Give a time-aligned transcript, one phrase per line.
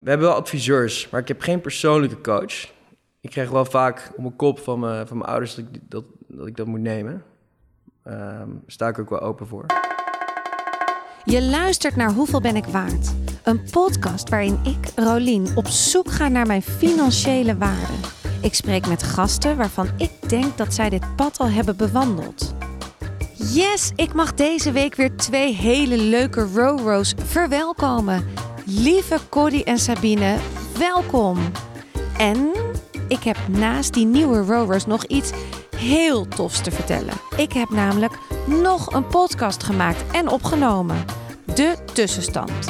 [0.00, 2.72] We hebben wel adviseurs, maar ik heb geen persoonlijke coach.
[3.20, 6.04] Ik krijg wel vaak op mijn kop van mijn, van mijn ouders dat ik dat,
[6.28, 7.24] dat, ik dat moet nemen.
[8.02, 9.66] Ehm sta ik ook wel open voor.
[11.24, 13.14] Je luistert naar Hoeveel ben ik waard?
[13.42, 17.92] Een podcast waarin ik, Rolien, op zoek ga naar mijn financiële waarde.
[18.42, 22.54] Ik spreek met gasten waarvan ik denk dat zij dit pad al hebben bewandeld.
[23.34, 28.24] Yes, ik mag deze week weer twee hele leuke Roro's verwelkomen.
[28.72, 30.36] Lieve Cody en Sabine,
[30.78, 31.38] welkom.
[32.16, 32.52] En
[33.08, 35.30] ik heb naast die nieuwe Roro's nog iets
[35.76, 37.14] heel tofs te vertellen.
[37.36, 41.04] Ik heb namelijk nog een podcast gemaakt en opgenomen.
[41.54, 42.68] De Tussenstand.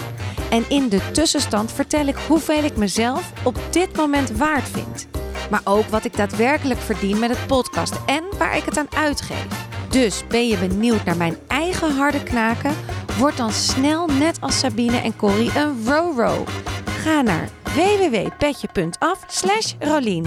[0.50, 5.06] En in de tussenstand vertel ik hoeveel ik mezelf op dit moment waard vind.
[5.50, 9.68] Maar ook wat ik daadwerkelijk verdien met het podcast en waar ik het aan uitgeef.
[9.90, 12.74] Dus ben je benieuwd naar mijn eigen harde knaken?
[13.20, 16.44] Word dan snel net als Sabine en Corrie een Roro.
[16.84, 20.26] Ga naar www.petje.af slash Rolien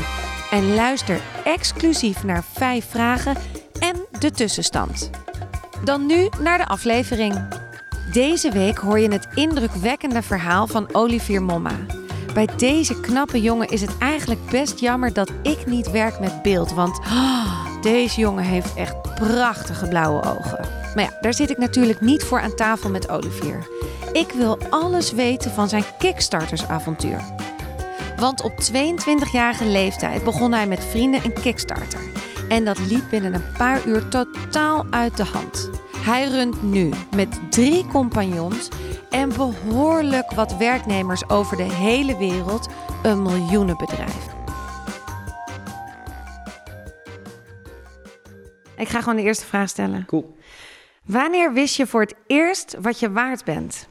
[0.52, 3.36] en luister exclusief naar 5 vragen
[3.80, 5.10] en de tussenstand.
[5.84, 7.48] Dan nu naar de aflevering.
[8.12, 11.76] Deze week hoor je het indrukwekkende verhaal van Olivier Momma.
[12.34, 16.74] Bij deze knappe jongen is het eigenlijk best jammer dat ik niet werk met beeld,
[16.74, 17.00] want
[17.82, 20.83] deze jongen heeft echt prachtige blauwe ogen.
[20.96, 23.68] Maar ja, daar zit ik natuurlijk niet voor aan tafel met Olivier.
[24.12, 27.22] Ik wil alles weten van zijn Kickstartersavontuur.
[28.18, 32.00] Want op 22-jarige leeftijd begon hij met vrienden een Kickstarter.
[32.50, 35.70] En dat liep binnen een paar uur totaal uit de hand.
[35.98, 38.68] Hij runt nu met drie compagnons
[39.10, 42.68] en behoorlijk wat werknemers over de hele wereld
[43.04, 44.28] een miljoenenbedrijf.
[48.78, 50.06] Ik ga gewoon de eerste vraag stellen.
[50.06, 50.36] Cool.
[51.04, 53.88] Wanneer wist je voor het eerst wat je waard bent?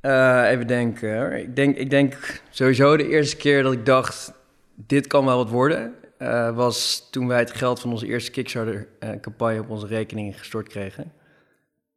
[0.00, 1.38] Eh, even denken.
[1.38, 4.32] Ik denk, ik denk sowieso de eerste keer dat ik dacht,
[4.74, 9.60] dit kan wel wat worden, eh, was toen wij het geld van onze eerste Kickstarter-campagne
[9.60, 11.12] op onze rekening gestort kregen.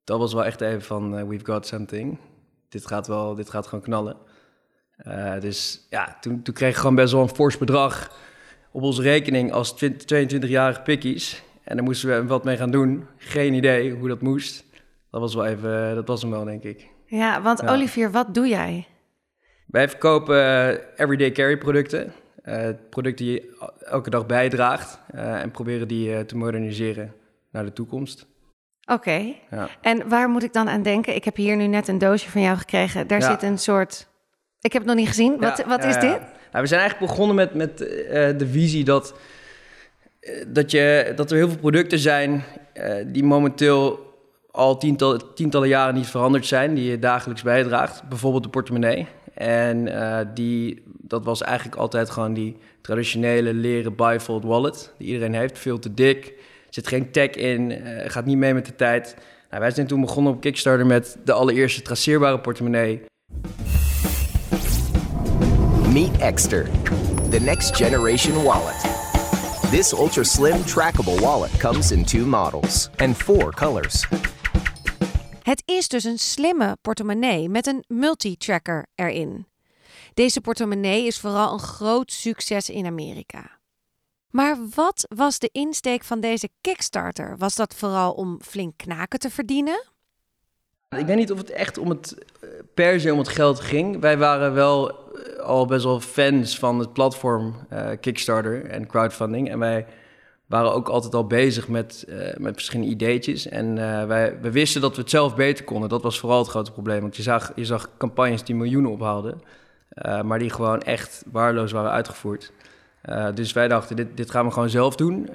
[0.03, 2.17] Dat was wel echt even van, eh, we've got something.
[2.69, 4.17] Dit gaat wel, dit gaat gewoon knallen.
[4.97, 8.11] Eh, dus ja, toen, toen kreeg ik gewoon best wel een fors bedrag
[8.71, 11.43] op onze rekening als 22-jarige pikkies.
[11.71, 13.07] En daar moesten we wat mee gaan doen.
[13.17, 14.63] Geen idee hoe dat moest.
[15.11, 16.87] Dat was wel even, dat was hem wel, denk ik.
[17.05, 17.71] Ja, want Ja.
[17.71, 18.87] Olivier, wat doe jij?
[19.67, 22.13] Wij verkopen eh, everyday carry producten.
[22.43, 24.99] Eh, producten die je elke dag bijdraagt.
[25.11, 27.13] eh, en proberen die eh, te moderniseren
[27.51, 28.25] naar de toekomst.
[28.85, 29.33] Oké.
[29.51, 29.67] Ja.
[29.81, 31.15] En waar moet ik dan aan denken?
[31.15, 33.07] Ik heb hier nu net een doosje van jou gekregen.
[33.07, 33.29] Daar Ja.
[33.31, 34.07] zit een soort.
[34.61, 35.37] Ik heb het nog niet gezien.
[35.39, 36.19] Wat, wat is dit?
[36.51, 39.19] Nou, we zijn eigenlijk begonnen met, met eh, de visie dat, eh,
[40.47, 42.43] dat, je, dat er heel veel producten zijn
[42.73, 44.09] eh, die momenteel
[44.51, 48.09] al tientallen, tientallen jaren niet veranderd zijn, die je dagelijks bijdraagt.
[48.09, 49.07] Bijvoorbeeld de portemonnee.
[49.33, 55.33] En eh, die, dat was eigenlijk altijd gewoon die traditionele leren bifold wallet die iedereen
[55.33, 55.59] heeft.
[55.59, 56.33] Veel te dik,
[56.69, 59.15] zit geen tag in, eh, gaat niet mee met de tijd.
[59.49, 63.01] Nou, wij zijn toen begonnen op Kickstarter met de allereerste traceerbare portemonnee.
[65.93, 66.69] Meet Exter,
[67.29, 68.90] the next generation wallet.
[69.71, 74.07] This ultra slim, trackable wallet comes in two models and four colors.
[75.43, 79.47] Het is dus een slimme portemonnee met een multi-tracker erin.
[80.13, 83.59] Deze portemonnee is vooral een groot succes in Amerika.
[84.29, 87.37] Maar wat was de insteek van deze Kickstarter?
[87.37, 89.83] Was dat vooral om flink knaken te verdienen?
[90.97, 93.99] Ik weet niet of het echt om het eh, per se om het geld ging.
[93.99, 99.49] Wij waren wel eh, al best wel fans van het platform eh, Kickstarter en crowdfunding.
[99.49, 99.85] En wij
[100.45, 103.47] waren ook altijd al bezig met, eh, met verschillende ideetjes.
[103.47, 103.75] En
[104.07, 105.89] wij, we wisten dat we het zelf beter konden.
[105.89, 107.01] Dat was vooral het grote probleem.
[107.01, 109.41] Want je zag, je zag campagnes die miljoenen ophaalden,
[110.23, 112.51] maar die gewoon echt waardeloos waren uitgevoerd.
[113.33, 115.29] Dus wij dachten, dit, dit gaan we gewoon zelf doen.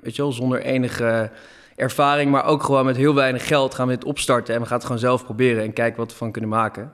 [0.00, 1.30] Weet je wel, zonder enige
[1.78, 4.54] ervaring, maar ook gewoon met heel weinig geld gaan we dit opstarten.
[4.54, 6.92] En we gaan het gewoon zelf proberen en kijken wat we ervan kunnen maken.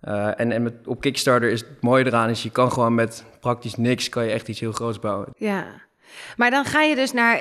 [0.00, 3.24] Eh, en en met, op Kickstarter is het mooie eraan, is je kan gewoon met
[3.40, 5.28] praktisch niks, kan je echt iets heel groots bouwen.
[5.36, 5.64] Ja.
[6.36, 7.40] Maar dan ga je dus naar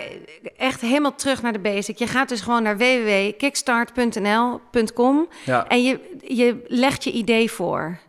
[0.57, 1.97] echt helemaal terug naar de basic.
[1.97, 7.99] Je gaat dus gewoon naar www.kickstart.nl.com Ja, en je, je legt je idee voor.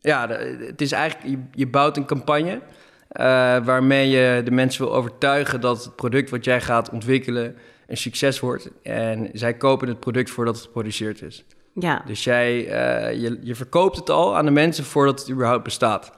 [0.00, 2.60] ja het is eigenlijk, je, je bouwt een campagne
[3.08, 3.24] eh,
[3.64, 7.56] waarmee je de mensen wil overtuigen dat het product wat jij gaat ontwikkelen
[7.88, 8.70] een succes wordt.
[8.82, 11.44] En zij kopen het product voordat het geproduceerd is.
[11.74, 12.02] Ja.
[12.06, 16.12] Dus jij, eh, je, je verkoopt het al aan de mensen voordat het überhaupt bestaat.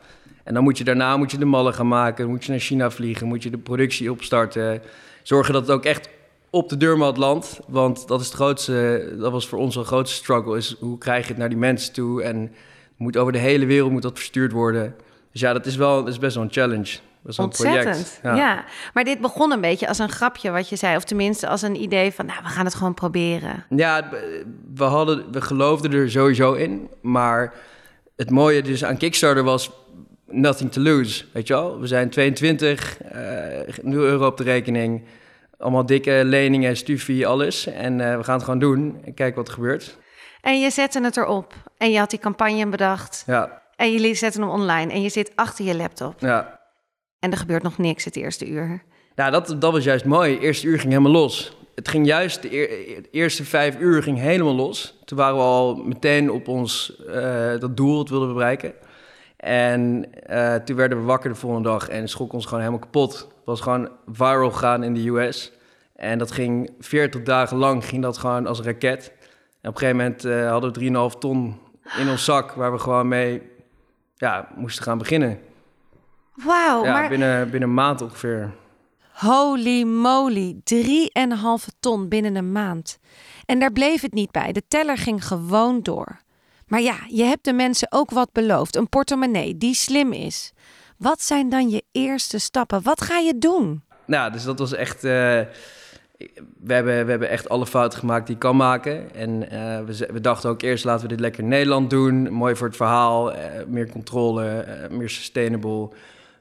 [0.44, 2.90] En dan moet je daarna moet je de mallen gaan maken, moet je naar China
[2.90, 4.82] vliegen, moet je de productie opstarten.
[5.22, 6.08] Zorgen dat het ook echt
[6.50, 7.60] op de deurmat landt.
[7.68, 10.56] Want dat is het grootste, dat was voor ons een grootste struggle.
[10.56, 12.22] Is hoe krijg je het naar die mensen toe?
[12.22, 12.52] En
[12.96, 14.94] Moet over de hele wereld moet dat verstuurd worden.
[15.32, 16.98] Dus ja, dat is, wel, dat is best wel een challenge.
[17.24, 18.18] Een Ontzettend.
[18.20, 18.38] project.
[18.38, 18.64] Ja.
[18.94, 20.96] maar dit begon een beetje als een grapje wat je zei.
[20.96, 23.64] Of tenminste als een idee van, nou, we gaan het gewoon proberen.
[23.68, 24.08] Ja,
[24.74, 26.88] we, hadden, we geloofden er sowieso in.
[27.02, 27.54] Maar
[28.16, 29.70] het mooie dus aan Kickstarter was
[30.26, 31.80] nothing to lose, weet je wel.
[31.80, 33.18] We zijn 22, eh
[33.82, 35.04] 0 euro op de rekening.
[35.58, 37.66] Allemaal dikke leningen, stufie, alles.
[37.66, 39.98] En eh, we gaan het gewoon doen en kijken wat er gebeurt.
[40.40, 41.54] En je zette het erop.
[41.76, 43.22] En je had die campagne bedacht.
[43.26, 44.92] Ja, En jullie zetten hem online.
[44.92, 46.14] En je zit achter je laptop.
[46.20, 46.58] ja.
[47.20, 48.82] En er gebeurt nog niks het eerste uur.
[49.14, 50.32] Nou, dat, dat was juist mooi.
[50.32, 51.56] Het eerste uur ging helemaal los.
[51.74, 54.98] Het ging juist, de, eer- de eerste vijf uur ging helemaal los.
[55.04, 58.72] Toen waren we al meteen op ons, eh, dat doel, dat wilden bereiken.
[59.36, 63.12] En eh, toen werden we wakker de volgende dag en schrok ons gewoon helemaal kapot.
[63.12, 65.52] Het was gewoon viral gaan in de US.
[65.96, 69.12] En dat ging 40 dagen lang, ging dat gewoon als een raket.
[69.60, 71.58] En op een gegeven moment eh, hadden we 3,5 ton
[71.98, 73.42] in ons zak, waar we gewoon mee
[74.16, 75.38] ja, moesten gaan beginnen.
[76.44, 78.50] Wauw, ja, maar binnen, binnen een maand ongeveer.
[79.12, 80.56] holy moly.
[80.74, 82.98] 3,5 ton binnen een maand.
[83.46, 84.52] En daar bleef het niet bij.
[84.52, 86.20] De teller ging gewoon door.
[86.66, 88.76] Maar ja, je hebt de mensen ook wat beloofd.
[88.76, 90.52] Een portemonnee die slim is.
[90.96, 92.82] Wat zijn dan je eerste stappen?
[92.82, 93.82] Wat ga je doen?
[94.06, 95.04] Nou, dus dat was echt.
[95.04, 95.40] eh,
[96.60, 99.14] we, hebben, we hebben echt alle fouten gemaakt die je kan maken.
[99.14, 102.32] En eh, we, we dachten ook eerst laten we dit lekker in Nederland doen.
[102.32, 105.88] Mooi voor het verhaal, eh, meer controle, meer sustainable.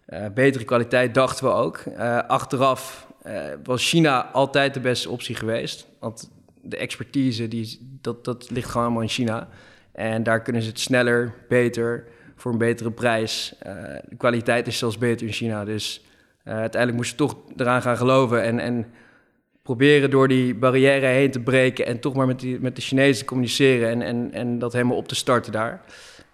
[0.09, 1.77] Eh, betere kwaliteit dachten we ook.
[1.77, 5.87] Eh, achteraf eh, was China altijd de beste optie geweest.
[5.99, 9.47] Want de expertise, die, dat, dat ligt gewoon allemaal in China.
[9.91, 12.03] En daar kunnen ze het sneller, beter,
[12.35, 13.55] voor een betere prijs.
[14.09, 15.65] De kwaliteit is zelfs beter in China.
[15.65, 16.05] Dus
[16.43, 18.85] uiteindelijk moesten we toch eraan gaan geloven en, en
[19.63, 23.19] proberen door die barrière heen te breken en toch maar met, die, met de Chinezen
[23.19, 25.81] te communiceren en, en, en dat helemaal op te starten daar.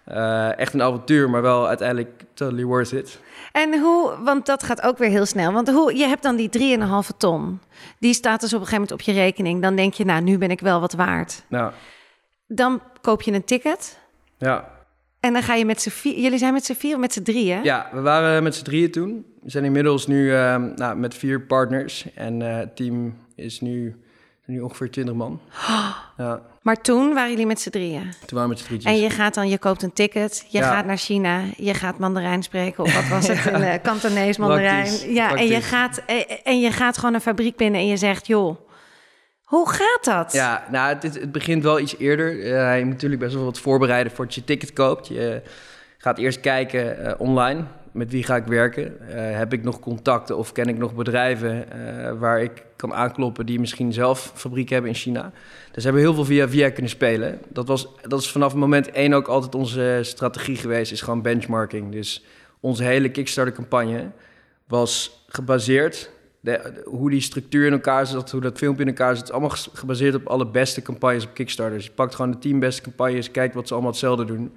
[0.06, 3.20] Eh, echt een avontuur, maar wel uiteindelijk totally worth it.
[3.52, 5.52] En hoe, want dat gaat ook weer heel snel.
[5.52, 7.60] Want hoe, je hebt dan die 3,5 ton.
[7.98, 9.62] Die staat dus op een gegeven moment op je rekening.
[9.62, 11.44] Dan denk je, nou, nu ben ik wel wat waard.
[11.48, 11.72] Nou,
[12.46, 13.98] Dan koop je een ticket.
[14.38, 14.74] ja.
[15.20, 16.18] En dan ga je met z'n vier.
[16.18, 17.62] Jullie zijn met z'n vier of met z'n drieën?
[17.64, 19.26] ja, we waren met z'n drieën toen.
[19.42, 23.96] We zijn inmiddels nu eh, nou, met vier partners en eh, het team is nu,
[24.46, 25.40] nu ongeveer 20 man.
[26.16, 28.02] Ja, Maar toen waren jullie met z'n drieën.
[28.02, 28.92] toen waren we met z'n drietjes.
[28.92, 30.70] En je gaat dan, je koopt een ticket, je Ja.
[30.72, 34.84] gaat naar China, je gaat Mandarijn spreken, of wat was het, een uh, Kantonees Mandarijn.
[34.86, 37.96] Praktisch, Ja, en je, gaat, eh, en je gaat gewoon een fabriek binnen en je
[37.96, 38.56] zegt, joh,
[39.44, 40.32] hoe gaat dat?
[40.32, 42.40] Ja, nou, het, het begint wel iets eerder.
[42.54, 45.06] Eh, je moet natuurlijk best wel wat voorbereiden voordat je ticket koopt.
[45.08, 45.42] Je
[45.98, 49.08] gaat eerst kijken eh, online, met wie ga ik werken?
[49.08, 53.46] Eh, heb ik nog contacten of ken ik nog bedrijven eh, waar ik kan aankloppen
[53.46, 55.32] die misschien zelf fabriek hebben in China?
[55.72, 57.38] Dus hebben we heel veel via via kunnen spelen.
[57.48, 61.92] Dat, was, dat is vanaf moment één ook altijd onze strategie geweest, is gewoon benchmarking.
[61.92, 62.24] Dus
[62.60, 64.10] onze hele Kickstarter-campagne
[64.66, 66.10] was gebaseerd
[66.84, 70.26] hoe die structuur in elkaar zit, hoe dat filmpje in elkaar zit, allemaal gebaseerd op
[70.26, 71.76] alle beste campagnes op Kickstarter.
[71.76, 74.52] Dus je pakt gewoon de tien beste campagnes, kijkt wat ze allemaal hetzelfde doen.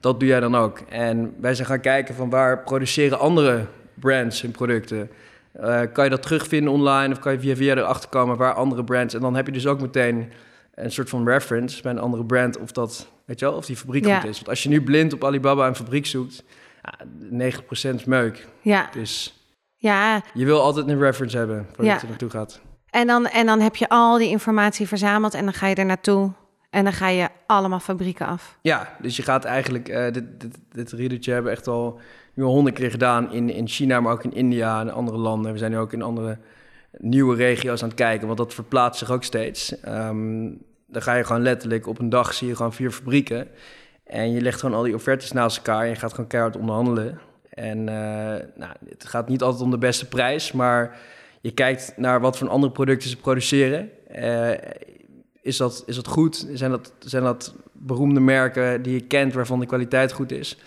[0.00, 0.78] Dat doe jij dan ook.
[0.78, 5.10] En wij zijn gaan kijken van waar produceren andere brands hun producten.
[5.54, 8.84] Eh, kan je dat terugvinden online of kan je via via erachter komen waar andere
[8.84, 9.14] brands...
[9.14, 10.32] En dan heb je dus ook meteen
[10.74, 13.76] een soort van reference bij een andere brand of dat, weet je wel, of die
[13.76, 14.20] fabriek Ja.
[14.20, 14.36] goed is.
[14.36, 16.44] Want als je nu blind op Alibaba een fabriek zoekt,
[16.82, 16.94] ja,
[17.30, 18.46] 90% is meuk.
[18.62, 19.44] Ja, Dus
[19.76, 20.22] ja.
[20.34, 21.94] je wil altijd een reference hebben voordat Ja.
[21.94, 22.60] je er naartoe gaat.
[22.90, 25.86] En, dan, en dan heb je al die informatie verzameld en dan ga je er
[25.86, 26.32] naartoe
[26.74, 28.58] en dan ga je allemaal fabrieken af.
[28.60, 29.88] Ja, dus je gaat eigenlijk...
[29.88, 32.00] eh, dit, dit, dit riedertje hebben we echt al
[32.34, 35.52] nu al honderd keer gedaan in, in China, maar ook in India en andere landen.
[35.52, 36.38] We zijn nu ook in andere
[36.98, 39.80] nieuwe regio's aan het kijken, want dat verplaatst zich ook steeds.
[39.80, 40.50] Ehm,
[40.86, 43.48] dan ga je gewoon letterlijk op een dag zie je gewoon vier fabrieken.
[44.04, 47.18] En je legt gewoon al die offertes naast elkaar en je gaat gewoon keihard onderhandelen.
[47.50, 50.98] En eh, nou, het gaat niet altijd om de beste prijs, maar
[51.40, 53.90] je kijkt naar wat voor andere producten ze produceren.
[54.08, 54.50] Eh,
[55.44, 56.46] is, dat, is dat goed?
[56.52, 60.58] Zijn dat, zijn dat beroemde merken die je kent waarvan de kwaliteit goed is?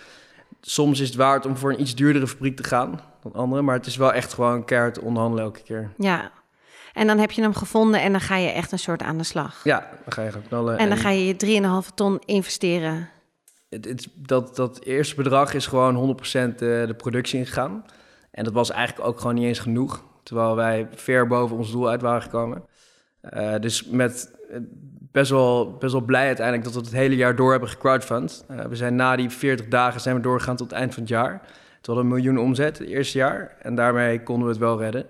[0.60, 3.74] Soms is het waard om voor een iets duurdere fabriek te gaan dan andere, maar
[3.76, 5.90] het is wel echt gewoon keihard onderhandelen elke keer.
[5.98, 6.30] Ja.
[6.92, 9.24] En dan heb je hem gevonden en dan ga je echt een soort aan de
[9.24, 9.60] slag.
[9.64, 10.78] Ja, dan ga je gaan knallen.
[10.78, 11.36] En dan ga je je
[11.88, 13.08] 3,5 ton investeren.
[13.68, 17.84] het, het- dat, dat eerste bedrag is gewoon 100% de, de productie ingegaan.
[18.30, 20.02] En dat was eigenlijk ook gewoon niet eens genoeg.
[20.22, 22.62] Terwijl wij ver boven ons doel uit waren gekomen.
[23.20, 24.58] Eh, dus met eh,
[25.12, 28.44] best wel, best wel blij uiteindelijk dat we het hele jaar door hebben gecrowdfund.
[28.48, 31.12] Eh, we zijn na die 40 dagen zijn we doorgegaan tot het eind van het
[31.12, 31.40] jaar.
[31.82, 33.56] We een miljoen omzet het eerste jaar.
[33.62, 35.06] En daarmee konden we het wel redden.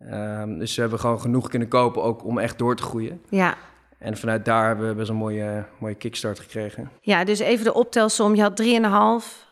[0.00, 3.22] Ehm, dus we hebben gewoon genoeg kunnen kopen ook om echt door te groeien.
[3.28, 3.54] Ja.
[3.98, 6.90] En vanuit daar hebben we best een mooie, mooie kickstart gekregen.
[7.00, 8.34] Ja, dus even de optelsom.
[8.34, 9.46] Je had 3,5.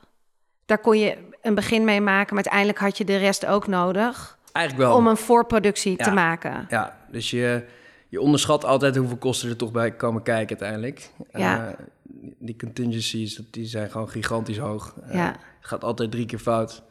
[0.67, 4.39] Daar kon je een begin mee maken, maar uiteindelijk had je de rest ook nodig
[4.53, 4.97] Eigenlijk wel.
[4.97, 6.67] om een voorproductie te maken.
[6.69, 7.65] Ja, dus je,
[8.15, 11.11] je onderschat altijd hoeveel kosten er toch bij komen kijken uiteindelijk.
[11.33, 11.67] Ja.
[11.69, 11.73] Eh,
[12.39, 14.95] die contingencies, die zijn gewoon gigantisch hoog.
[15.09, 15.37] Eh, Ja.
[15.61, 16.83] Gaat altijd drie keer fout.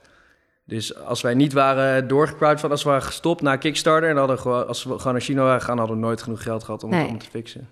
[0.65, 4.10] Dus als wij niet waren doorgecrowd van als we waren gestopt na Kickstarter...
[4.10, 5.77] en hadden gewoon, als we gewoon naar China waren gegaan...
[5.77, 7.10] hadden we nooit genoeg geld gehad om, Nee.
[7.12, 7.70] het te fixen.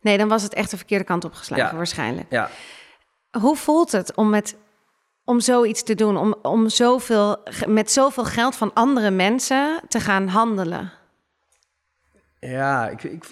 [0.00, 1.76] Nee, dan was het echt de verkeerde kant opgeslagen, Ja.
[1.76, 2.26] waarschijnlijk.
[2.30, 2.50] Ja,
[3.40, 4.56] Hoe voelt het om, met,
[5.24, 6.16] om zoiets te doen?
[6.16, 7.36] Om, om zoveel,
[7.66, 10.92] met zoveel geld van andere mensen te gaan handelen?
[12.50, 13.24] Ja ik, ik,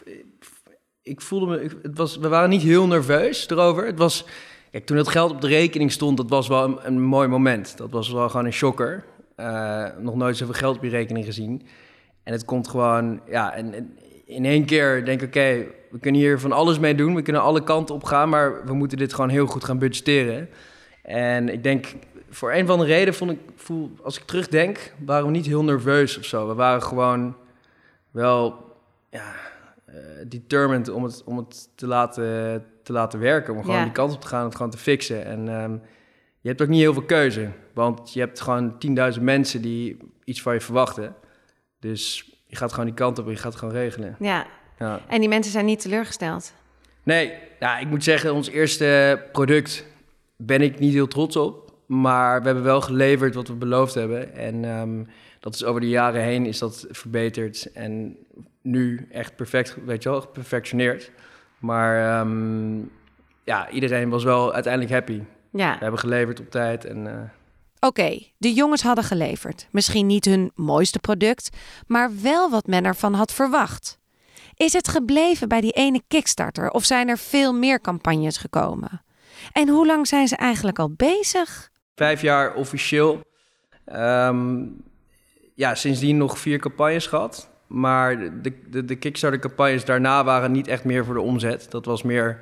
[1.02, 1.70] ik, voelde me...
[1.82, 3.86] het was, we waren niet heel nerveus erover.
[3.86, 4.26] Het was...
[4.70, 7.76] Kijk, toen het geld op de rekening stond, dat was wel een, mooi moment.
[7.76, 9.04] Dat was wel gewoon een shocker.
[9.36, 11.62] Eh, nog nooit zoveel geld op je rekening gezien.
[12.22, 16.40] En het komt gewoon, ja, en, in één keer denk ik, oké, we kunnen hier
[16.40, 17.14] van alles mee doen.
[17.14, 20.48] We kunnen alle kanten op gaan, maar we moeten dit gewoon heel goed gaan budgetteren.
[21.02, 21.94] En ik denk,
[22.30, 25.64] voor een van de reden vond ik, voel, als ik terugdenk, waren we niet heel
[25.64, 26.48] nerveus of zo.
[26.48, 27.36] We waren gewoon
[28.10, 28.73] wel,
[29.14, 29.32] ja,
[29.84, 29.94] eh,
[30.28, 33.54] determined om het, om het te, laten, te laten werken.
[33.54, 33.82] Om gewoon Ja.
[33.84, 35.24] die kant op te gaan en het gewoon te fixen.
[35.24, 35.72] En ehm,
[36.40, 37.48] je hebt ook niet heel veel keuze.
[37.74, 41.14] Want je hebt gewoon 10.000 mensen die iets van je verwachten.
[41.80, 44.16] Dus je gaat gewoon die kant op en je gaat het gewoon regelen.
[44.18, 44.46] Ja,
[44.78, 45.00] Ja.
[45.08, 46.52] en die mensen zijn niet teleurgesteld.
[47.02, 49.86] Nee, ja, ik moet zeggen, ons eerste product
[50.36, 51.62] ben ik niet heel trots op.
[51.86, 54.34] Maar we hebben wel geleverd wat we beloofd hebben.
[54.34, 55.04] En ehm,
[55.44, 57.72] dat is over de jaren heen is dat verbeterd.
[57.72, 58.16] En
[58.62, 61.10] nu echt perfect, weet je wel, geperfectioneerd.
[61.58, 62.78] Maar ehm,
[63.44, 65.22] ja, iedereen was wel uiteindelijk happy.
[65.50, 65.72] Ja.
[65.72, 67.06] We hebben geleverd op tijd en...
[67.06, 67.22] eh,
[67.88, 69.68] Oké, de jongens hadden geleverd.
[69.70, 71.48] Misschien niet hun mooiste product,
[71.86, 73.98] maar wel wat men ervan had verwacht.
[74.54, 79.02] Is het gebleven bij die ene Kickstarter of zijn er veel meer campagnes gekomen?
[79.52, 81.70] En hoe lang zijn ze eigenlijk al bezig?
[81.94, 83.20] Vijf jaar officieel.
[83.84, 84.62] Ehm,
[85.54, 87.48] ja, sindsdien nog vier campagnes gehad.
[87.66, 91.66] Maar de, de, de Kickstarter-campagnes daarna waren niet echt meer voor de omzet.
[91.70, 92.40] Dat was meer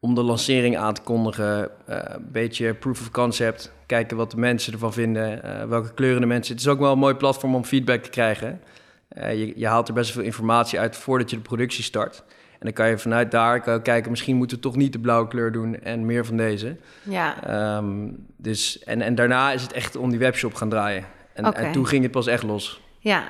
[0.00, 1.70] om de lancering aan te kondigen.
[1.86, 3.72] eh, een beetje proof of concept.
[3.86, 5.42] Kijken wat de mensen ervan vinden.
[5.42, 6.52] eh, welke kleuren de mensen...
[6.54, 8.60] Het is ook wel een mooi platform om feedback te krijgen.
[9.08, 12.22] Eh, je, je haalt er best veel informatie uit voordat je de productie start.
[12.52, 14.10] En dan kan je vanuit daar kan je kijken...
[14.10, 16.76] misschien moeten we toch niet de blauwe kleur doen en meer van deze.
[17.02, 21.04] Ja, Ehm, dus, en, en daarna is het echt om die webshop gaan draaien.
[21.44, 22.80] En, en toen ging het pas echt los.
[22.98, 23.28] ja.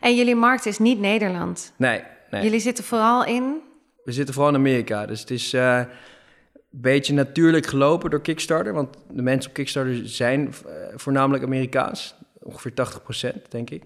[0.00, 1.72] En jullie markt is niet Nederland.
[1.76, 2.42] Nee, nee.
[2.42, 3.60] Jullie zitten vooral in.
[4.04, 5.06] we zitten vooral in Amerika.
[5.06, 5.86] Dus het is eh, een
[6.70, 8.72] beetje natuurlijk gelopen door Kickstarter.
[8.72, 12.14] Want de mensen op Kickstarter zijn eh, voornamelijk Amerikaans.
[12.42, 12.72] Ongeveer
[13.36, 13.82] 80% denk ik.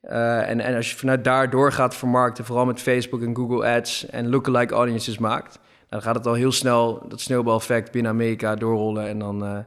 [0.00, 3.66] Eh, en, en als je vanuit daar door gaat vermarkten, vooral met Facebook en Google
[3.66, 5.58] Ads en lookalike audiences maakt,
[5.88, 9.08] dan gaat het al heel snel dat sneeuwbaleffect binnen Amerika doorrollen.
[9.08, 9.64] En dan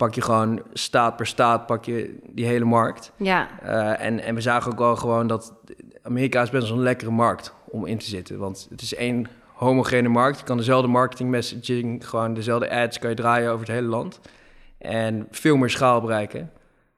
[0.00, 3.12] pak je gewoon staat per staat pak je die hele markt.
[3.16, 5.54] Ja, Eh, en, en we zagen ook wel gewoon dat
[6.02, 8.38] Amerika is best wel een lekkere markt om in te zitten.
[8.38, 10.38] Want het is één homogene markt.
[10.38, 14.20] Je kan dezelfde marketing messaging, gewoon dezelfde ads kan je draaien over het hele land.
[14.78, 16.50] En veel meer schaal bereiken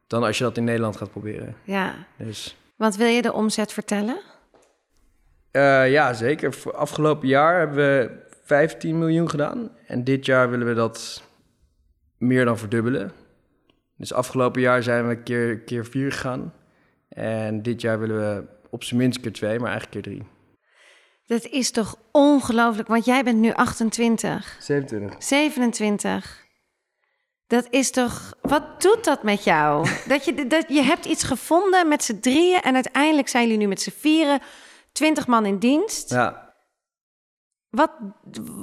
[0.07, 1.55] dan als je dat in Nederland gaat proberen.
[1.65, 1.95] ja.
[2.17, 4.21] Dus Want wil je de omzet vertellen?
[5.51, 6.53] eh, ja, zeker.
[6.53, 8.11] Voor afgelopen jaar hebben we
[8.45, 9.71] 15 miljoen gedaan.
[9.87, 11.23] En dit jaar willen we dat
[12.23, 13.13] meer dan verdubbelen.
[13.97, 16.55] Dus afgelopen jaar zijn we keer, keer vier gegaan.
[17.09, 20.27] En dit jaar willen we op zijn minst keer twee, maar eigenlijk keer drie.
[21.27, 25.23] Dat is toch ongelooflijk, want jij bent nu 28, 27.
[25.23, 26.41] 27.
[27.47, 28.35] Dat is toch.
[28.41, 29.89] Wat doet dat met jou?
[30.09, 33.67] Dat je, dat, je hebt iets gevonden met z'n drieën en uiteindelijk zijn jullie nu
[33.67, 34.41] met z'n vieren,
[34.93, 36.11] 20 man in dienst.
[36.11, 36.55] Ja,
[37.71, 37.91] Wat,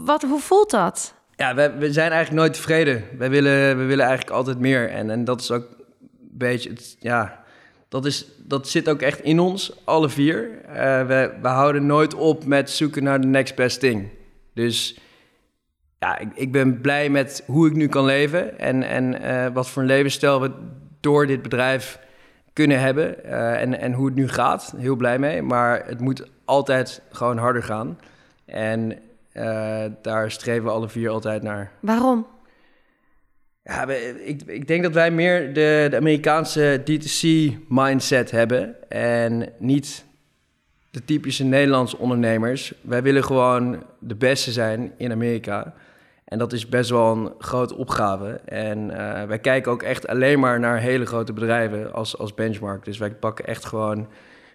[0.05, 1.18] wat, hoe voelt dat?
[1.39, 3.03] Ja we, zijn eigenlijk nooit tevreden.
[3.17, 4.89] We willen, we willen eigenlijk altijd meer.
[4.89, 7.43] En, en dat is ook een beetje, het, ja,
[7.89, 10.61] dat, is, dat zit ook echt in ons, alle vier.
[10.65, 14.09] Eh, we, we houden nooit op met zoeken naar de next best thing.
[14.53, 14.99] Dus
[15.99, 18.59] ja, ik, ik ben blij met hoe ik nu kan leven.
[18.59, 20.51] En, en eh, wat voor een levensstijl we
[20.99, 21.99] door dit bedrijf
[22.53, 23.23] kunnen hebben.
[23.23, 24.73] eh, en, en hoe het nu gaat.
[24.77, 25.41] Heel blij mee.
[25.41, 27.99] Maar het moet altijd gewoon harder gaan.
[28.45, 28.99] En
[29.31, 31.71] eh, daar streven we alle vier altijd naar.
[31.79, 32.27] Waarom?
[33.63, 38.89] Ja, we- ik, ik denk dat wij meer de, de Amerikaanse D2C-mindset hebben.
[38.89, 40.05] En niet
[40.91, 42.73] de typische Nederlandse ondernemers.
[42.81, 45.73] Wij willen gewoon de beste zijn in Amerika.
[46.25, 48.27] En dat is best wel een grote opgave.
[48.45, 52.85] En eh, wij kijken ook echt alleen maar naar hele grote bedrijven als, als benchmark.
[52.85, 54.07] Dus wij pakken echt gewoon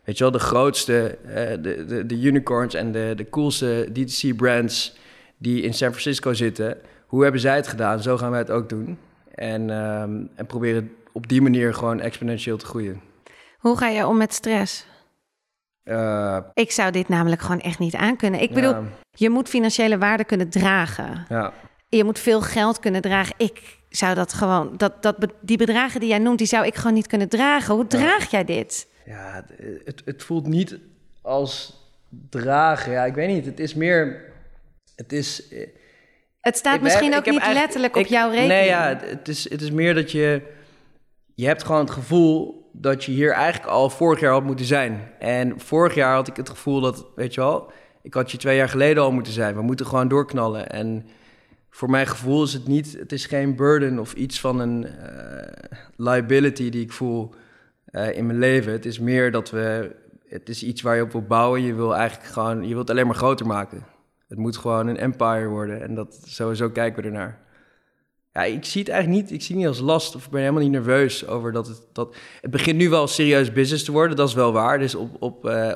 [0.05, 4.97] weet je wel, de grootste, eh, de, de, de unicorns en de, de coolste D2C-brands
[5.37, 6.77] die in San Francisco zitten.
[7.07, 8.03] Hoe hebben zij het gedaan?
[8.03, 8.99] Zo gaan wij het ook doen.
[9.35, 13.01] En, ehm, en proberen op die manier gewoon exponentieel te groeien.
[13.59, 14.87] Hoe ga je om met stress?
[15.85, 18.41] Uh, Ik zou dit namelijk gewoon echt niet aankunnen.
[18.41, 21.27] Ik bedoel, ja, je moet financiële waarde kunnen dragen.
[21.29, 21.53] ja.
[21.89, 23.35] Je moet veel geld kunnen dragen.
[23.39, 26.95] Ik zou dat gewoon, dat, dat, die bedragen die jij noemt, die zou ik gewoon
[26.95, 27.75] niet kunnen dragen.
[27.75, 28.87] Hoe draag jij dit?
[29.05, 29.45] Ja,
[29.85, 30.79] het- het, voelt niet
[31.23, 31.83] als
[32.31, 32.93] dragen.
[32.93, 33.47] Ja, ik weet niet.
[33.47, 34.23] Het is meer.
[34.97, 35.49] Het is.
[35.49, 35.67] eh,
[36.41, 38.53] Het staat misschien ook niet letterlijk op jouw rekening.
[38.53, 40.43] Nee, ja, het- het is, het is meer dat je.
[41.35, 45.01] Je hebt gewoon het gevoel dat je hier eigenlijk al vorig jaar had moeten zijn.
[45.19, 48.57] En vorig jaar had ik het gevoel dat, weet je wel, ik had je twee
[48.57, 49.55] jaar geleden al moeten zijn.
[49.55, 50.69] We moeten gewoon doorknallen.
[50.71, 51.07] En
[51.71, 55.79] voor mijn gevoel is het niet, het is geen burden of iets van een eh,
[55.97, 57.35] liability die ik voel
[57.95, 58.73] eh, in mijn leven.
[58.73, 59.91] Het is meer dat we,
[60.29, 61.63] het is iets waar je op wil bouwen.
[61.63, 63.87] Je wil eigenlijk gewoon, je wilt alleen maar groter maken.
[64.29, 65.83] Het moet gewoon een empire worden.
[65.83, 67.41] En dat, sowieso kijken we ernaar.
[68.33, 70.63] Ja, ik zie het eigenlijk niet, ik zie niet als last of ik ben helemaal
[70.63, 74.29] niet nerveus over dat het, dat, het begint nu wel serieus business te worden, dat
[74.29, 74.79] is wel waar.
[74.79, 75.69] Dus op, op eh,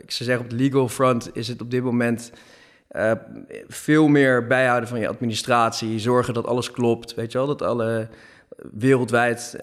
[0.00, 2.32] ik zou zeggen op de legal front is het op dit moment
[2.88, 3.12] eh,
[3.68, 8.08] veel meer bijhouden van je administratie, zorgen dat alles klopt, weet je wel, dat alle
[8.72, 9.56] wereldwijd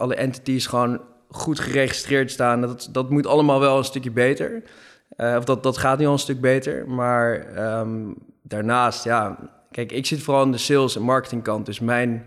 [0.00, 2.60] alle entities gewoon goed geregistreerd staan.
[2.60, 4.62] Dat, dat moet allemaal wel een stukje beter.
[5.16, 6.88] Eh, of dat, dat gaat nu al een stuk beter.
[6.88, 9.38] Maar ehm, daarnaast, ja,
[9.70, 11.66] kijk, ik zit vooral aan de sales- en marketingkant.
[11.66, 12.26] Dus mijn,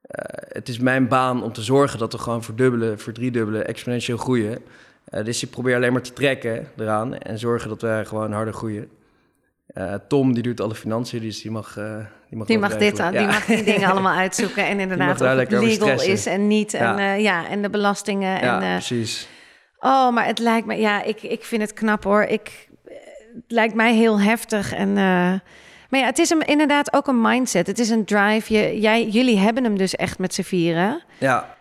[0.00, 4.58] eh, het is mijn baan om te zorgen dat we gewoon verdubbelen, verdriedubbelen, exponentieel groeien.
[5.04, 8.54] Eh, dus ik probeer alleen maar te trekken eraan en zorgen dat wij gewoon harder
[8.54, 8.90] groeien.
[10.08, 11.78] Tom, die doet alle financiën, dus die mag,
[12.32, 13.10] die mag Die mag, dit, regelen.
[13.12, 13.26] die Ja.
[13.26, 14.66] mag die dingen allemaal uitzoeken.
[14.66, 16.74] En inderdaad, of het legal is en niet.
[16.74, 16.98] En, Ja.
[16.98, 17.12] ja.
[17.14, 18.40] ja, en de belastingen.
[18.40, 19.28] Ja, en, eh, precies.
[19.78, 20.76] oh, maar het lijkt me...
[20.76, 22.22] Ja, ik, ik vind het knap hoor.
[22.22, 22.68] Ik,
[23.34, 24.72] het lijkt mij heel heftig.
[24.72, 24.94] En, eh,
[25.88, 27.66] maar ja, het is hem inderdaad ook een mindset.
[27.66, 28.54] Het is een drive.
[28.54, 31.02] Je, jij, jullie hebben hem dus echt met z'n vieren.
[31.18, 31.56] Ja,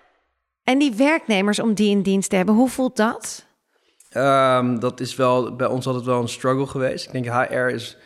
[0.63, 3.45] En die werknemers om die in dienst te hebben, hoe voelt dat?
[4.09, 7.05] Ehm, dat is wel bij ons altijd wel een struggle geweest.
[7.05, 7.97] Ik denk HR is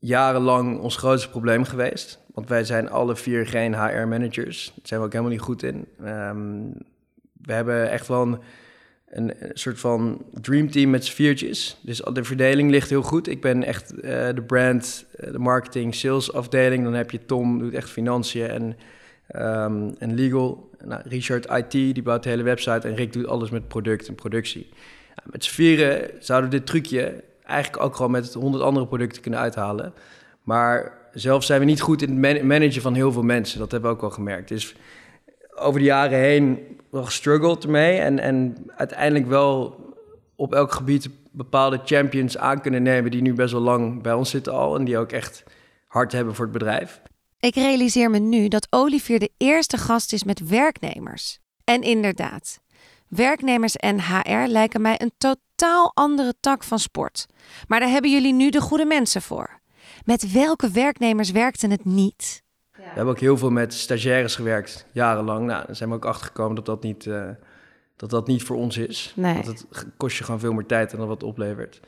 [0.00, 2.18] jarenlang ons grootste probleem geweest.
[2.34, 4.72] Want wij zijn alle vier geen HR-managers.
[4.76, 5.86] Daar zijn we ook helemaal niet goed in.
[6.04, 6.62] Ehm,
[7.42, 8.38] we hebben echt wel
[9.10, 11.78] een, soort van dreamteam met z'n.
[11.80, 13.28] Dus de verdeling ligt heel goed.
[13.28, 16.84] Ik ben echt eh, de brand, eh, de marketing, sales afdeling.
[16.84, 18.76] Dan heb je Tom, doet echt financiën en,
[19.26, 20.70] ehm, en legal.
[20.84, 22.88] Nou, Richard IT, die bouwt de hele website.
[22.88, 24.68] En Rick doet alles met product en productie.
[25.24, 25.50] Met z'n
[26.18, 29.92] zouden we dit trucje eigenlijk ook gewoon met honderd andere producten kunnen uithalen.
[30.42, 33.58] Maar zelf zijn we niet goed in het man- managen van heel veel mensen.
[33.58, 34.48] Dat hebben we ook wel gemerkt.
[34.48, 34.74] Dus
[35.54, 36.58] over de jaren heen
[36.90, 37.98] wel gestruggeld ermee.
[37.98, 39.76] En, en uiteindelijk wel
[40.36, 43.10] op elk gebied bepaalde champions aan kunnen nemen...
[43.10, 44.76] die nu best wel lang bij ons zitten al.
[44.76, 45.44] En die ook echt
[45.86, 47.00] hard hebben voor het bedrijf.
[47.40, 51.38] Ik realiseer me nu dat Olivier de eerste gast is met werknemers.
[51.64, 52.60] En inderdaad,
[53.08, 55.49] werknemers en HR lijken mij een totaal
[55.94, 57.26] andere tak van sport.
[57.68, 59.60] Maar daar hebben jullie nu de goede mensen voor.
[60.04, 62.42] Met welke werknemers werkte het niet?
[62.72, 65.46] We hebben ook heel veel met stagiaires gewerkt, jarenlang.
[65.46, 67.28] Nou, daar zijn we ook achtergekomen dat dat niet, eh,
[67.96, 69.12] dat dat niet voor ons is.
[69.16, 69.34] Nee.
[69.34, 71.80] Want het kost je gewoon veel meer tijd dan dat wat oplevert.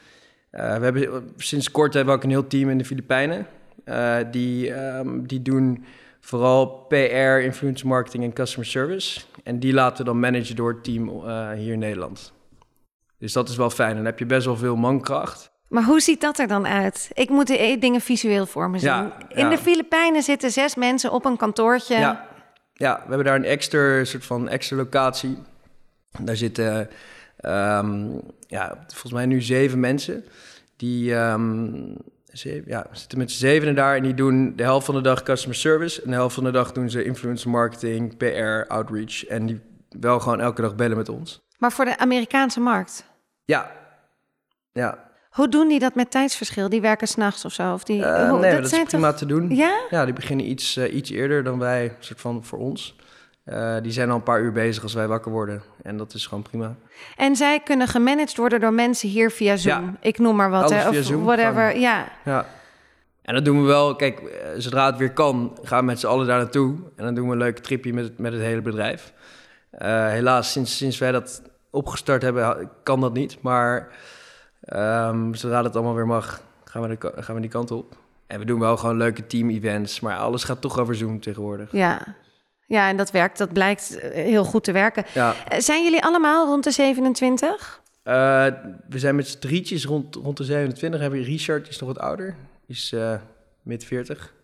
[0.50, 3.46] Eh, we hebben, sinds kort hebben we ook een heel team in de Filipijnen.
[3.84, 5.84] Eh, die, ehm, die doen
[6.20, 9.20] vooral PR, influencer marketing en customer service.
[9.44, 12.32] En die laten we dan managen door het team eh, hier in Nederland.
[13.22, 13.96] Dus dat is wel fijn.
[13.96, 15.50] Dan heb je best wel veel mankracht.
[15.68, 17.10] Maar hoe ziet dat er dan uit?
[17.12, 18.88] Ik moet de e- dingen visueel voor me zien.
[18.88, 19.48] Ja, In ja.
[19.48, 21.98] de Filipijnen zitten zes mensen op een kantoortje.
[21.98, 22.28] Ja,
[22.72, 25.38] ja we hebben daar een extra soort van extra locatie.
[26.20, 26.90] Daar zitten
[27.36, 28.10] ehm,
[28.46, 30.24] ja, volgens mij nu zeven mensen.
[30.76, 34.94] Die ehm, zeven, ja, zitten met z'n zevenen daar en die doen de helft van
[34.94, 36.02] de dag customer service.
[36.02, 39.26] En de helft van de dag doen ze influencer marketing, PR, outreach.
[39.26, 39.60] En die
[40.00, 41.42] wel gewoon elke dag bellen met ons.
[41.58, 43.10] Maar voor de Amerikaanse markt.
[43.44, 43.70] Ja,
[44.72, 45.10] ja.
[45.30, 46.68] Hoe doen die dat met tijdsverschil?
[46.68, 47.72] Die werken s'nachts of zo?
[47.72, 49.54] Of die, Eh, hoe- nee, dat, is zijn prima toch- te doen.
[49.56, 49.72] Ja?
[49.90, 52.96] Ja, die beginnen iets, eh, iets eerder dan wij, soort van voor ons.
[53.44, 55.62] Eh, die zijn al een paar uur bezig als wij wakker worden.
[55.82, 56.74] En dat is gewoon prima.
[57.16, 59.84] En zij kunnen gemanaged worden door mensen hier via Zoom.
[59.84, 59.94] Ja.
[60.00, 60.70] Ik noem maar wat.
[60.70, 61.76] Hè, via of Zoom, whatever.
[61.76, 62.08] Ja.
[62.24, 62.46] Ja.
[63.22, 63.96] En dat doen we wel.
[63.96, 64.20] Kijk,
[64.56, 66.76] zodra het weer kan, gaan we met z'n allen daar naartoe.
[66.96, 69.12] En dan doen we een leuk tripje met, het- met het hele bedrijf.
[69.78, 73.42] Helaas, sinds, sinds wij dat opgestart hebben, kan dat niet.
[73.42, 73.88] Maar
[74.60, 77.96] ehm, zodra het allemaal weer mag, gaan we, de, gaan we die kant op.
[78.26, 80.00] En we doen wel gewoon leuke team-events.
[80.00, 81.72] Maar alles gaat toch over Zoom tegenwoordig.
[81.72, 82.14] Ja.
[82.66, 83.38] Ja, en dat werkt.
[83.38, 85.04] Dat blijkt eh, heel goed te werken.
[85.14, 85.34] Ja.
[85.48, 87.80] Eh, Zijn jullie allemaal rond de 27?
[88.02, 88.46] Eh,
[88.88, 91.00] we zijn met z'n drietjes rond, rond de 27.
[91.00, 92.34] Hebben we Richard, die is nog wat ouder.
[92.66, 93.14] Is eh,
[93.62, 94.34] mid 40.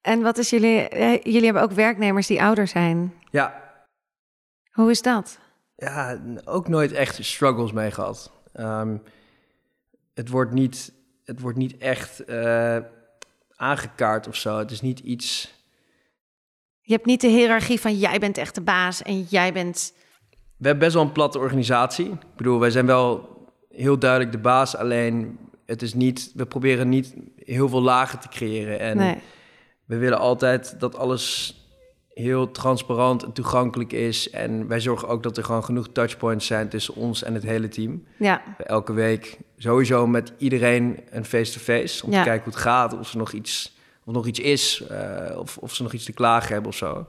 [0.00, 0.88] En wat is jullie...
[1.22, 3.14] jullie hebben ook werknemers die ouder zijn.
[3.30, 3.62] Ja,
[4.70, 5.38] Hoe is dat?
[5.84, 8.32] Ja, ook nooit echt struggles mee gehad.
[8.52, 8.96] Ehm,
[10.14, 10.92] het, wordt niet,
[11.24, 12.76] het wordt niet echt eh,
[13.56, 14.58] aangekaart of zo.
[14.58, 15.52] Het is niet iets...
[16.80, 19.92] Je hebt niet de hiërarchie van jij bent echt de baas en jij bent...
[20.56, 22.10] We hebben best wel een platte organisatie.
[22.10, 23.28] Ik bedoel, wij zijn wel
[23.68, 24.76] heel duidelijk de baas.
[24.76, 26.32] Alleen, het is niet...
[26.34, 28.78] We proberen niet heel veel lagen te creëren.
[28.78, 29.18] En nee.
[29.84, 31.54] we willen altijd dat alles
[32.14, 34.30] heel transparant en toegankelijk is.
[34.30, 37.68] En wij zorgen ook dat er gewoon genoeg touchpoints zijn tussen ons en het hele
[37.68, 38.04] team.
[38.18, 42.04] Ja, elke week sowieso met iedereen een face-to-face.
[42.04, 42.18] Om Ja.
[42.18, 45.38] te kijken hoe het gaat, of er nog iets, of er nog iets is, eh,
[45.38, 47.06] of, of ze nog iets te klagen hebben of zo.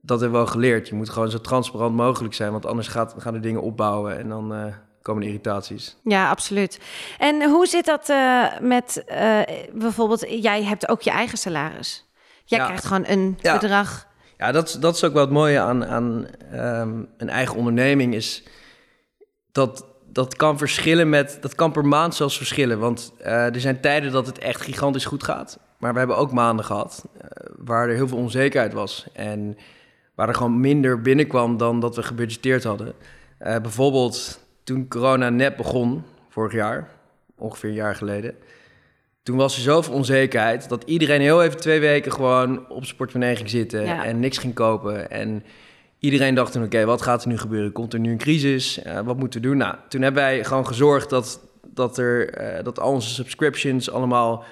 [0.00, 0.88] Dat hebben we wel geleerd.
[0.88, 4.28] Je moet gewoon zo transparant mogelijk zijn, want anders gaat, gaan de dingen opbouwen en
[4.28, 4.64] dan eh,
[5.02, 5.96] komen de irritaties.
[6.04, 6.80] ja, absoluut.
[7.18, 9.04] En hoe zit dat eh, met
[9.72, 10.26] bijvoorbeeld...
[10.42, 12.06] Jij hebt ook je eigen salaris.
[12.44, 12.64] Jij Ja.
[12.64, 13.52] krijgt gewoon een Ja.
[13.58, 14.06] bedrag.
[14.42, 18.42] Ja, dat, dat is ook wel het mooie aan, aan ehm, een eigen onderneming, is
[19.52, 22.78] dat dat kan verschillen met, dat kan per maand zelfs verschillen.
[22.78, 25.58] Want eh, er zijn tijden dat het echt gigantisch goed gaat.
[25.78, 29.06] Maar we hebben ook maanden gehad eh, waar er heel veel onzekerheid was.
[29.12, 29.58] En
[30.14, 32.92] waar er gewoon minder binnenkwam dan dat we gebudgeteerd hadden.
[33.38, 36.88] Eh, bijvoorbeeld toen corona net begon, vorig jaar,
[37.36, 38.34] ongeveer een jaar geleden.
[39.22, 43.36] Toen was er zoveel onzekerheid dat iedereen heel even twee weken gewoon op zijn portemonnee
[43.36, 44.04] ging zitten Ja.
[44.04, 45.10] en niks ging kopen.
[45.10, 45.44] En
[45.98, 47.72] iedereen dacht toen, oké, wat gaat er nu gebeuren?
[47.72, 48.82] Komt er nu een crisis?
[48.82, 49.56] Eh, wat moeten we doen?
[49.56, 54.44] Nou, toen hebben wij gewoon gezorgd dat, dat, er, eh, dat al onze subscriptions allemaal...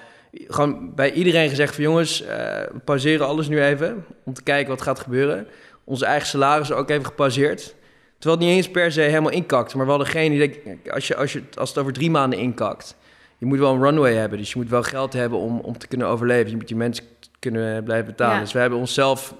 [0.47, 2.37] Gewoon bij iedereen gezegd van jongens, eh,
[2.71, 5.47] we pauzeren alles nu even om te kijken wat gaat gebeuren.
[5.83, 7.75] Onze eigen salaris ook even gepauzeerd.
[8.19, 9.75] Terwijl het niet eens per se helemaal inkakt.
[9.75, 12.95] Maar we hadden geen idee, als, je, als, je, als het over drie maanden inkakt...
[13.41, 15.87] Je moet wel een runway hebben, dus je moet wel geld hebben om, om te
[15.87, 16.49] kunnen overleven.
[16.49, 17.03] Je moet je mensen
[17.39, 18.35] kunnen blijven betalen.
[18.35, 18.41] Ja.
[18.41, 19.35] Dus we hebben onszelf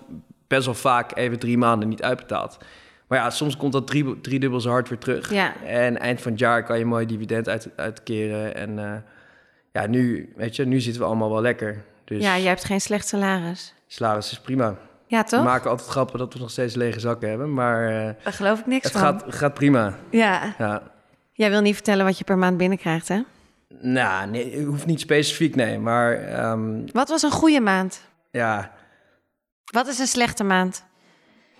[0.47, 2.57] best wel vaak even drie maanden niet uitbetaald.
[3.07, 5.33] Maar ja, soms komt dat drie, drie dubbel zo hard weer terug.
[5.33, 5.53] Ja.
[5.65, 8.55] En eind van het jaar kan je mooi dividend uit, uitkeren.
[8.55, 8.93] En eh,
[9.71, 11.83] ja, nu, weet je, nu zitten we allemaal wel lekker.
[12.05, 13.73] Dus Ja, jij hebt geen slecht salaris.
[13.87, 14.75] salaris is prima.
[15.07, 15.43] Ja, We toch?
[15.43, 17.53] maken altijd grappen dat we nog steeds lege zakken hebben.
[17.53, 19.01] Maar eh, Daar geloof ik niks het van.
[19.01, 19.93] gaat, gaat prima.
[20.09, 20.55] Ja.
[20.57, 20.81] Ja.
[21.33, 23.21] Jij wil niet vertellen wat je per maand binnenkrijgt, hè?
[23.79, 25.79] Nou, nee, hoeft niet specifiek, nee.
[25.79, 28.01] Maar ehm, Wat was een goede maand?
[28.31, 28.71] ja,
[29.71, 30.83] Wat is een slechte maand?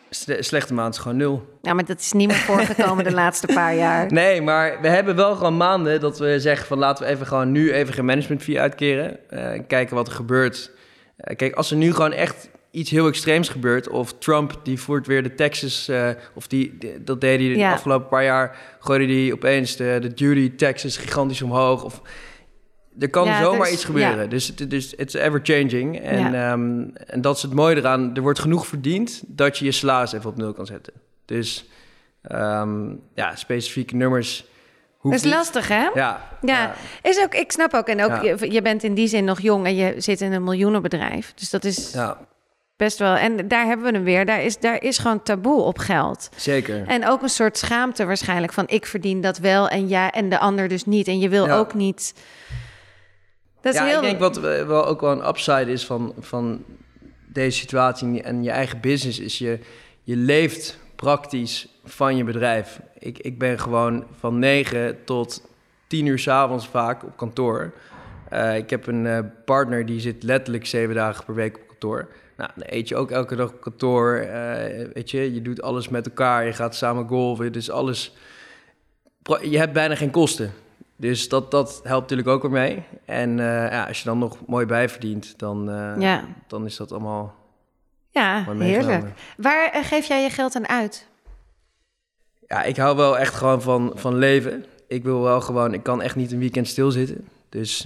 [0.09, 1.57] sle- slechte maand is gewoon nul.
[1.61, 4.11] Nou, maar dat is niet meer voorgekomen de laatste paar jaar.
[4.11, 7.51] Nee, maar we hebben wel gewoon maanden dat we zeggen van laten we even gewoon
[7.51, 9.29] nu even geen management fee uitkeren.
[9.29, 10.71] en kijken wat er gebeurt.
[11.17, 15.07] Eh, kijk, als er nu gewoon echt iets heel extreems gebeurt, of Trump die voert
[15.07, 17.71] weer de taxes, eh, of die, die- dat deed hij de Ja.
[17.73, 21.83] afgelopen paar jaar, gooide hij opeens de, de duty taxes gigantisch omhoog.
[21.83, 22.01] Of,
[22.99, 24.21] er kan Ja, zomaar dus- iets gebeuren.
[24.23, 24.25] ja.
[24.29, 25.99] Dus het dus it's ever changing.
[25.99, 28.15] En, ehm, en dat is het mooie eraan.
[28.15, 30.93] Er wordt genoeg verdiend dat je je salaris even op nul kan zetten.
[31.25, 31.65] Dus
[32.21, 34.45] ehm, ja, specifieke nummers.
[35.03, 35.33] Dat is niet.
[35.33, 35.89] lastig, hè?
[35.93, 37.87] Ja, Ja, Is ook, ik snap ook.
[37.87, 38.21] En ook, Ja.
[38.39, 41.33] je, je bent in die zin nog jong en je zit in een miljoenenbedrijf.
[41.35, 42.17] Dus dat is ja,
[42.81, 43.15] best wel...
[43.15, 44.25] En daar hebben we hem weer.
[44.25, 46.29] Daar is, daar is gewoon taboe op geld.
[46.35, 46.87] zeker.
[46.87, 48.63] En ook een soort schaamte waarschijnlijk van...
[48.67, 51.07] ik verdien dat wel en, ja, en de ander dus niet.
[51.07, 51.57] En je wil Ja.
[51.57, 52.13] ook niet...
[53.61, 53.97] Dat is ja, heel...
[53.97, 56.63] ik denk wat eh, wel ook wel een upside is van, van
[57.27, 59.59] deze situatie en je eigen business is je,
[60.03, 62.79] je leeft praktisch van je bedrijf.
[62.99, 65.41] Ik, ik ben gewoon van 9 tot
[65.87, 67.73] 10 uur s'avonds vaak op kantoor.
[68.29, 72.07] Eh, ik heb een eh, partner die zit letterlijk zeven dagen per week op kantoor.
[72.41, 74.15] Nou, dan eet je ook elke dag op kantoor.
[74.15, 76.45] eh, weet je, je doet alles met elkaar.
[76.45, 77.51] Je gaat samen golven.
[77.51, 78.15] Dus alles.
[79.41, 80.53] Je hebt bijna geen kosten.
[80.95, 82.83] Dus dat, dat helpt natuurlijk ook weer mee.
[83.05, 86.91] En eh, ja, als je dan nog mooi bijverdient, dan, eh, Ja, dan is dat
[86.91, 87.35] allemaal
[88.09, 89.05] ja heerlijk.
[89.37, 91.07] Waar geef jij je geld aan uit?
[92.47, 94.65] Ja, ik hou wel echt gewoon van, van leven.
[94.87, 97.27] Ik wil wel gewoon, ik kan echt niet een weekend stilzitten.
[97.49, 97.85] Dus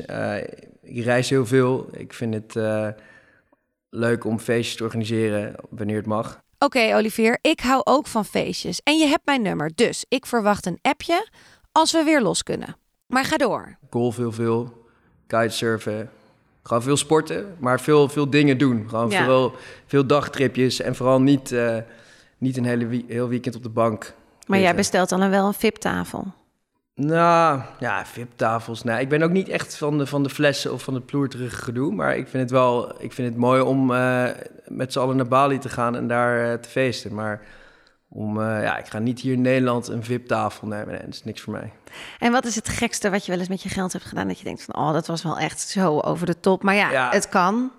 [0.82, 1.89] ik reis heel veel.
[1.91, 2.56] Ik vind het
[3.95, 6.43] leuk om feestjes te organiseren wanneer het mag.
[6.60, 8.81] Oké, Olivier, ik hou ook van feestjes.
[8.84, 11.27] En je hebt mijn nummer, dus ik verwacht een appje
[11.71, 12.75] als we weer los kunnen.
[13.08, 13.77] Maar ga door.
[13.89, 14.86] Golf heel veel,
[15.27, 16.10] kitesurfen.
[16.63, 18.86] Gewoon veel sporten, maar veel, veel dingen doen.
[18.89, 19.23] Gewoon Ja.
[19.23, 19.53] veel,
[19.86, 21.77] veel dagtripjes en vooral niet, eh,
[22.38, 24.13] niet een hele wie- heel weekend op de bank.
[24.47, 26.34] Maar jij bestelt dan wel een VIP-tafel.
[26.95, 28.84] Nou, ja, VIP-tafels.
[28.84, 31.55] Nou, ik ben ook niet echt van de, van de flessen of van de ploerterige
[31.55, 31.93] gedoe.
[31.93, 34.25] Maar ik vind het wel ik vind het mooi om eh,
[34.67, 37.13] met z'n allen naar Bali te gaan en daar eh, te feesten.
[37.13, 37.41] Maar
[38.10, 40.88] om, eh, ja, ik ga niet hier in Nederland een VIP-tafel nemen.
[40.88, 41.71] Nee, dat is niks voor mij.
[42.19, 44.27] En wat is het gekste wat je wel eens met je geld hebt gedaan?
[44.27, 46.63] Dat je denkt van, oh, dat was wel echt zo over de top.
[46.63, 47.10] Maar ja, Ja.
[47.12, 47.71] het kan.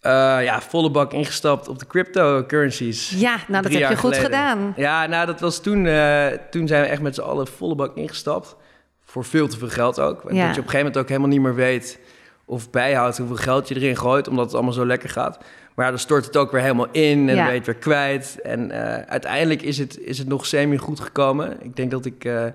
[0.00, 0.10] Eh,
[0.42, 3.10] ja, volle bak ingestapt op de cryptocurrencies.
[3.10, 4.24] Ja, nou, dat heb je goed geleden.
[4.24, 4.72] gedaan.
[4.76, 5.86] Ja, nou, dat was toen.
[5.86, 8.56] eh, toen zijn we echt met z'n allen volle bak ingestapt.
[9.04, 10.24] Voor veel te veel geld ook.
[10.24, 10.46] En Ja.
[10.46, 11.98] Dat je op een gegeven moment ook helemaal niet meer weet
[12.44, 15.38] of bijhoudt hoeveel geld je erin gooit, omdat het allemaal zo lekker gaat.
[15.74, 17.48] Maar ja, dan stort het ook weer helemaal in en Ja.
[17.50, 18.38] het weer kwijt.
[18.42, 21.56] En eh, uiteindelijk is het, is het nog semi goed gekomen.
[21.62, 22.52] Ik denk dat ik, dat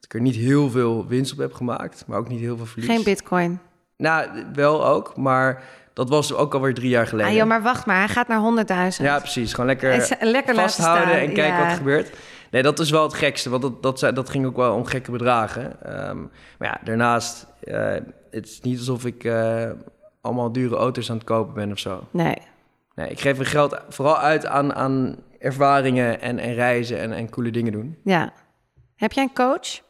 [0.00, 2.90] ik er niet heel veel winst op heb gemaakt, maar ook niet heel veel verlies.
[2.90, 3.58] Geen bitcoin.
[3.96, 5.62] Nou, wel ook, maar
[5.98, 7.30] dat was ook alweer drie jaar geleden.
[7.30, 9.04] Ah, joh, maar wacht maar, hij gaat naar 100.000.
[9.04, 9.50] Ja, precies.
[9.52, 11.58] Gewoon lekker, lekker vasthouden en kijken ja.
[11.58, 12.10] wat er gebeurt.
[12.50, 15.10] Nee, dat is wel het gekste, want dat, dat, dat ging ook wel om gekke
[15.10, 15.82] bedragen.
[15.82, 16.18] Ehm,
[16.58, 17.94] maar ja, daarnaast, eh,
[18.30, 19.70] het is niet alsof ik eh,
[20.20, 22.06] allemaal dure auto's aan het kopen ben of zo.
[22.10, 22.36] Nee.
[22.94, 27.30] Nee, ik geef mijn geld vooral uit aan, aan ervaringen en, en reizen en, en
[27.30, 27.98] coole dingen doen.
[28.04, 28.32] Ja.
[28.96, 29.80] Heb jij een coach?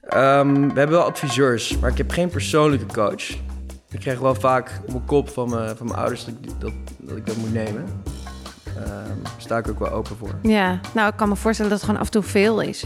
[0.00, 3.36] Ehm, we hebben wel adviseurs, maar ik heb geen persoonlijke coach.
[3.94, 6.72] Ik krijg wel vaak op mijn kop van mijn, van mijn ouders dat ik dat,
[6.98, 7.84] dat, ik dat moet nemen.
[8.74, 10.34] Daar sta ik ook wel open voor.
[10.42, 10.80] Ja.
[10.94, 12.84] Nou, ik kan me voorstellen dat het gewoon af en toe veel is.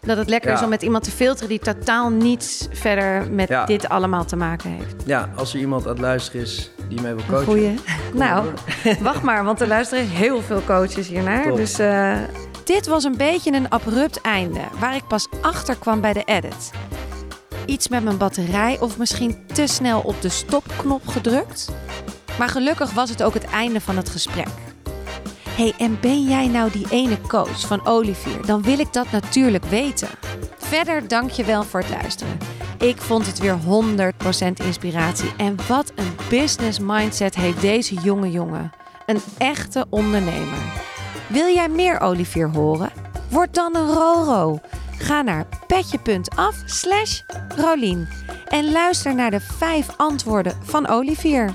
[0.00, 0.56] Dat het lekker Ja.
[0.56, 3.64] is om met iemand te filteren die totaal niets verder met Ja.
[3.64, 4.94] dit allemaal te maken heeft.
[5.06, 7.44] Ja, als er iemand aan het luisteren is die mij wil coachen.
[7.46, 7.74] goeie.
[8.14, 8.46] Nou,
[9.00, 11.46] wacht maar, want er luisteren heel veel coaches hiernaar.
[11.48, 11.56] Top.
[11.56, 12.16] Dus eh,
[12.64, 16.70] dit was een beetje een abrupt einde, waar ik pas achter kwam bij de edit.
[17.66, 21.72] Iets met mijn batterij of misschien te snel op de stopknop gedrukt?
[22.38, 24.48] Maar gelukkig was het ook het einde van het gesprek.
[25.48, 28.46] hey, en ben jij nou die ene coach van Olivier?
[28.46, 30.08] Dan wil ik dat natuurlijk weten.
[30.56, 32.38] Verder dank je wel voor het luisteren.
[32.78, 35.32] Ik vond het weer 100% inspiratie.
[35.36, 38.70] En wat een business mindset heeft deze jonge jongen.
[39.06, 40.58] Een echte ondernemer.
[41.28, 42.90] Wil jij meer Olivier horen?
[43.30, 44.60] Word dan een Roro.
[44.98, 47.20] Ga naar petje.af slash
[47.56, 48.08] Rolien.
[48.48, 51.54] En luister naar de 5 antwoorden van Olivier.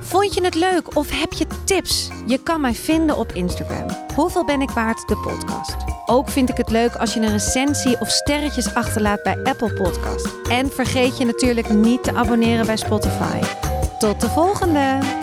[0.00, 2.08] Vond je het leuk of heb je tips?
[2.26, 3.86] Je kan mij vinden op Instagram.
[4.14, 5.08] Hoeveel ben ik waard?
[5.08, 5.76] De podcast.
[6.06, 10.28] Ook vind ik het leuk als je een recensie of sterretjes achterlaat bij Apple Podcast.
[10.50, 13.40] En vergeet je natuurlijk niet te abonneren bij Spotify.
[13.98, 15.17] Tot de volgende!